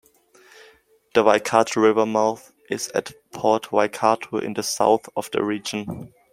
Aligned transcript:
The 1.13 1.21
Waikato 1.23 1.79
River 1.79 2.07
mouth 2.07 2.51
is 2.71 2.89
at 2.95 3.11
Port 3.33 3.71
Waikato 3.71 4.39
in 4.39 4.55
the 4.55 4.63
south 4.63 5.07
of 5.15 5.29
the 5.29 5.43
region. 5.43 6.11